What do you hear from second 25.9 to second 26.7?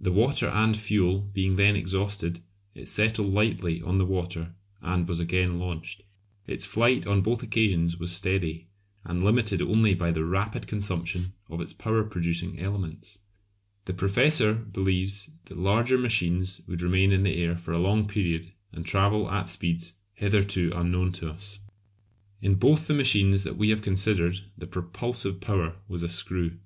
a screw.